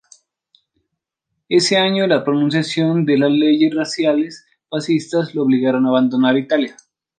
Ese 1.47 1.77
año, 1.77 2.07
la 2.07 2.23
promulgación 2.25 3.05
de 3.05 3.19
las 3.19 3.29
leyes 3.29 3.71
raciales 3.75 4.43
fascistas 4.67 5.35
lo 5.35 5.43
obligaron 5.43 5.85
a 5.85 5.89
abandonar 5.89 6.35
Italia. 6.39 6.75